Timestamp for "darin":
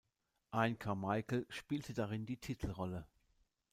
1.93-2.25